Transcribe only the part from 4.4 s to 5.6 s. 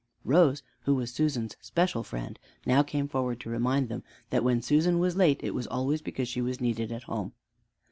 when Susan was late it